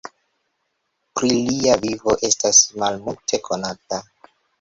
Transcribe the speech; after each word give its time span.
Pri 1.19 1.29
lia 1.49 1.75
vivo 1.83 2.15
estas 2.29 2.63
malmulte 2.85 3.41
konata. 3.49 4.01